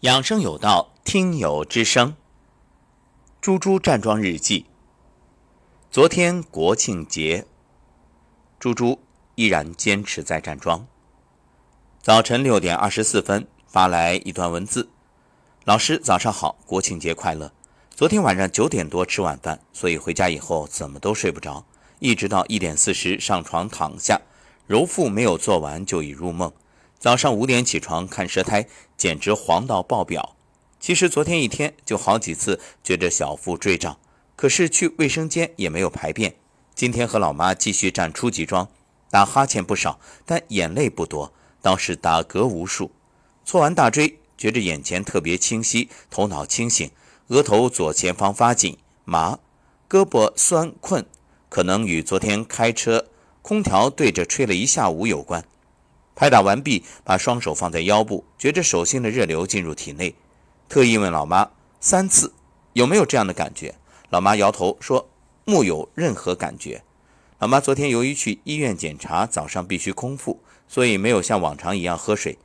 [0.00, 2.14] 养生有道，听友之声。
[3.40, 4.66] 猪猪站桩日记。
[5.90, 7.46] 昨天国庆节，
[8.58, 9.00] 猪猪
[9.36, 10.86] 依然坚持在站桩。
[12.02, 14.90] 早晨六点二十四分发来一段文字：
[15.64, 17.50] 老师早上好，国庆节快乐。
[17.88, 21.64] 昨天晚上九点多吃晚饭，所以回家以后怎么都睡不着，
[22.00, 24.20] 一直到一点四十上床躺下，
[24.66, 26.52] 揉腹没有做完就已入梦。
[27.06, 28.66] 早上五点起床看舌苔，
[28.96, 30.34] 简直黄到爆表。
[30.80, 33.96] 其实昨天一天就好几次觉着小腹坠胀，
[34.34, 36.34] 可是去卫生间也没有排便。
[36.74, 38.68] 今天和老妈继续站初级桩，
[39.08, 42.90] 打哈欠不少，但眼泪不多，倒是打嗝无数。
[43.44, 46.90] 搓完大椎，觉着眼前特别清晰，头脑清醒，
[47.28, 49.38] 额头左前方发紧麻，
[49.88, 51.06] 胳膊酸困，
[51.48, 53.06] 可能与昨天开车
[53.42, 55.44] 空调对着吹了一下午有关。
[56.16, 60.14] 拍打完毕，把双手放在腰部，觉着手心的热流进入体内。
[60.66, 62.32] 特意问老妈三次
[62.72, 63.74] 有没有这样的感觉，
[64.08, 65.10] 老妈摇头说
[65.44, 66.82] 木有任何感觉。
[67.38, 72.38] 老妈昨天由于去医院检查，早上必须空腹，所以没有像往常一样喝水。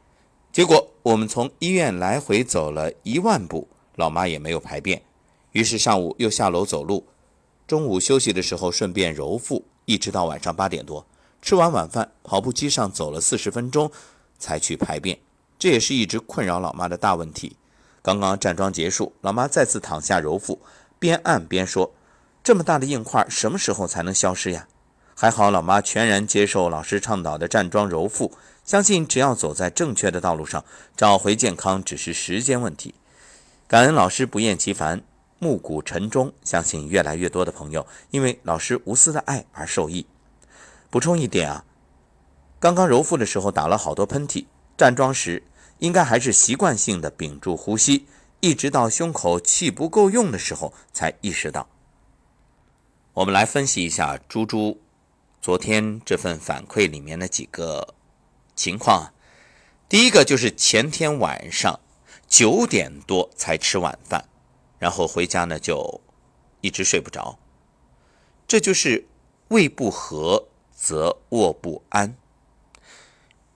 [0.52, 5.02] 结果我们从医院来回走了一万步，老妈也没有排便。
[5.53, 7.08] 于是上午又下楼走路，
[7.66, 11.06] 中午休息的时候顺便揉腹，一直到晚上八点多。
[11.42, 13.92] 吃完晚饭，跑步机上走了四十分钟，
[14.38, 15.20] 才去排便。
[15.58, 17.56] 这也是一直困扰老妈的大问题。
[18.02, 20.62] 刚刚站桩结束，老妈再次躺下揉腹，
[20.97, 21.94] 边按边说
[22.44, 24.67] ：“这么大的硬块，什么时候才能消失呀？”
[25.16, 32.95] 还好老妈全然接受老师倡导的站桩揉腹，相信只要走在正确的道路上，找回健康只是时间问题。
[33.67, 35.03] 感恩老师不厌其烦，
[35.38, 40.08] 暮鼓晨钟，相信越来越多的朋友因为老师无私的爱而受益。
[40.92, 41.66] 补充一点啊，
[42.59, 44.45] 刚刚揉腹的时候打了好多喷嚏，
[44.78, 45.42] 站桩时
[45.80, 48.06] 应该还是习惯性的屏住呼吸，
[48.42, 51.69] 一直到胸口气不够用的时候才意识到。
[53.14, 54.81] 我们来分析一下猪猪
[55.41, 57.96] 昨天这份反馈里面的几个
[58.53, 59.13] 情况。
[59.88, 61.80] 第一个就是前天晚上
[62.28, 64.28] 九点多才吃晚饭，
[64.78, 66.01] 然后回家呢就
[66.59, 67.40] 一直睡不着，
[68.46, 69.07] 这就是
[69.47, 70.50] 胃不和。
[70.81, 72.18] 则卧不安。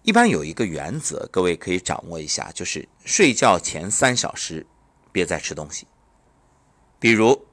[0.04, 4.68] 一般有一个原则，各位可以掌握一下，就是睡觉前三小时
[5.12, 5.88] 别再吃东西。
[7.00, 7.48] 比如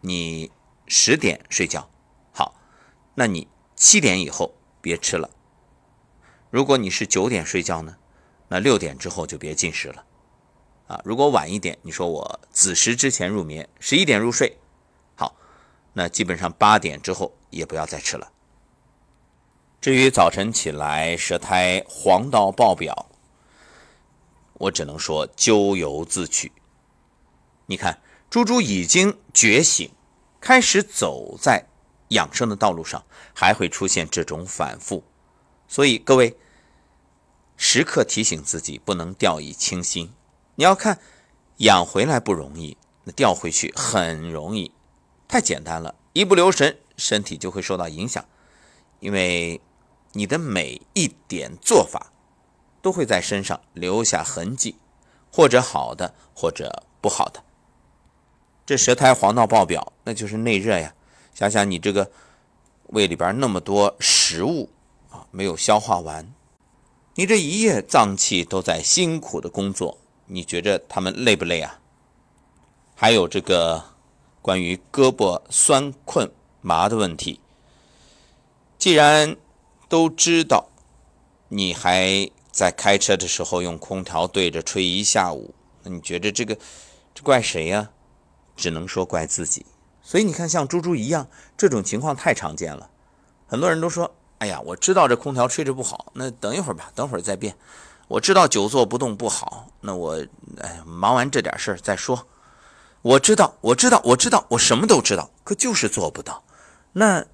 [0.00, 0.52] 你
[0.86, 1.90] 十点睡觉，
[2.30, 2.54] 好，
[3.16, 5.28] 那你七点以后别吃了。
[6.48, 7.96] 如果你是九点睡觉呢，
[8.46, 10.04] 那六点之后就别进食了。
[10.86, 14.56] 啊，如果晚一点，你说我子时之前入眠，十一点入睡，
[15.16, 15.34] 好，
[15.94, 18.30] 那基本上八点之后也不要再吃了。
[19.80, 23.06] 至于早晨起来舌苔黄到爆表，
[24.54, 26.50] 我只能说咎由自取。
[27.66, 29.90] 你看，猪猪已经觉醒，
[30.40, 31.66] 开始走在
[32.08, 33.04] 养生的道路上，
[33.34, 35.04] 还会出现这种反复，
[35.68, 36.36] 所以各位
[37.56, 40.12] 时刻提醒自己，不能掉以轻心。
[40.56, 40.98] 你要看
[41.58, 44.72] 养回来不容易，那掉回去很容易，
[45.28, 48.24] 太简单了，一不留神身体就会受到影响，
[49.06, 49.60] 因为。
[50.12, 52.10] 你的每一点做法，
[52.80, 54.76] 都会在身上留下痕迹，
[55.30, 57.44] 或者好的，或者不好的。
[58.64, 60.94] 这舌苔黄到爆表，那就是内热呀。
[61.34, 62.10] 想想你这个
[62.86, 64.70] 胃里边那么多食物
[65.10, 66.32] 啊，没有消化完，
[67.16, 71.78] 你这一夜脏器都在辛苦的工作，你觉着他们累不累啊？
[72.94, 73.84] 还有这个
[74.40, 77.38] 关于胳膊酸困麻的问题，
[78.78, 79.36] 既然。
[79.88, 80.68] 都知道，
[81.48, 85.54] 你还在开车的时候用空调对着吹一下午，
[85.84, 86.58] 那你觉得这个
[87.14, 87.90] 这怪谁呀？
[88.56, 89.64] 只能说怪自己。
[90.02, 92.90] 所以你看，像猪猪一样，这种情况太常见了。
[93.46, 97.56] 很多人都说：“哎呀，我知道这空调吹着不好，那等一会儿吧，等会儿再变。
[98.08, 100.26] 我知道久坐不动不好，那我
[100.60, 102.26] 哎忙完这点事儿再说。
[103.02, 106.42] 我知道，我知道，我知道，我什么都知道，可就是做不到。
[106.92, 107.24] 那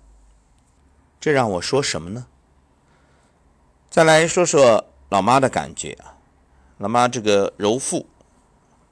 [1.22, 2.26] 这让我说什么呢？”
[3.88, 6.18] 再来说说老妈的感觉啊，
[6.78, 8.08] 老妈这个揉腹，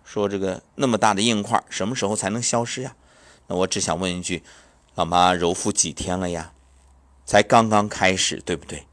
[0.04, 2.94] 说这个那么大的硬块什么时候才能消失呀？
[3.48, 4.44] 那我只想问一句，
[4.94, 6.52] 老妈揉腹几天了呀？
[7.26, 8.86] 才刚刚开始，对不对？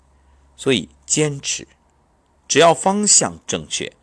[0.55, 1.67] 所以坚持，
[2.47, 3.93] 只要方向正确，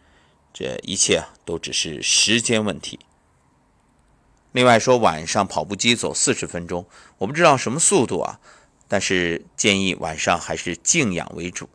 [0.53, 3.01] 这一切啊都只是时间问题。
[4.53, 6.87] 另外说晚上跑步机走四十分钟，
[7.19, 8.39] 我不知道什么速度啊，
[8.89, 11.69] 但是建议晚上还是静养为主。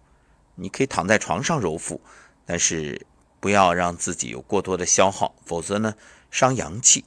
[0.56, 2.02] 你可以躺在床上揉腹，
[2.46, 3.06] 但是
[3.40, 5.96] 不要让自己有过多的消耗，否则呢
[6.30, 7.06] 伤阳气。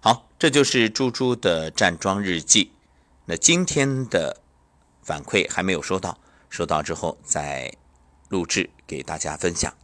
[0.00, 2.72] 好，这就是猪猪的站桩日记。
[3.26, 4.40] 那今天的
[5.02, 6.18] 反馈还没有收到，
[6.48, 7.72] 收到之后再
[8.28, 9.74] 录制给大家分享。